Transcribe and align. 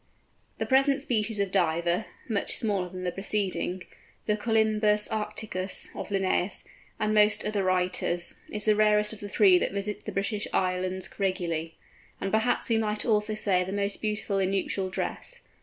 The 0.57 0.65
present 0.65 0.99
species 0.99 1.37
of 1.39 1.51
Diver 1.51 2.05
(much 2.27 2.55
smaller 2.57 2.89
than 2.89 3.03
the 3.03 3.11
preceding), 3.11 3.83
the 4.25 4.35
Colymbus 4.35 5.07
arcticus 5.11 5.89
of 5.93 6.09
Linnæus 6.09 6.63
and 6.99 7.13
most 7.13 7.45
other 7.45 7.63
writers, 7.63 8.33
is 8.49 8.65
the 8.65 8.75
rarest 8.75 9.13
of 9.13 9.19
the 9.19 9.29
three 9.29 9.59
that 9.59 9.71
visit 9.73 10.05
the 10.05 10.11
British 10.11 10.47
Islands 10.53 11.07
regularly, 11.19 11.75
and 12.19 12.31
perhaps 12.31 12.67
we 12.67 12.79
might 12.79 13.05
also 13.05 13.35
say 13.35 13.63
the 13.63 13.71
most 13.71 14.01
beautiful 14.01 14.39
in 14.39 14.49
nuptial 14.49 14.89
dress. 14.89 15.39